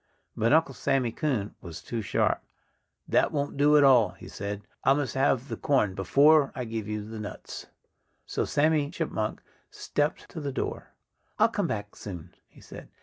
But 0.35 0.51
Uncle 0.51 0.73
Sammy 0.73 1.11
Coon 1.11 1.53
was 1.61 1.83
too 1.83 2.01
sharp. 2.01 2.41
"That 3.07 3.31
won't 3.31 3.55
do 3.55 3.77
at 3.77 3.83
all," 3.83 4.13
he 4.13 4.27
said. 4.27 4.63
"I 4.83 4.93
must 4.95 5.13
have 5.13 5.47
the 5.47 5.55
corn 5.55 5.93
before 5.93 6.51
I 6.55 6.65
give 6.65 6.87
you 6.87 7.07
the 7.07 7.19
nuts." 7.19 7.67
So 8.25 8.43
Sandy 8.43 8.89
Chipmunk 8.89 9.43
stepped 9.69 10.27
to 10.29 10.39
the 10.41 10.51
door. 10.51 10.95
"I'll 11.37 11.49
come 11.49 11.67
back 11.67 11.95
soon," 11.95 12.33
he 12.47 12.61
said. 12.61 12.89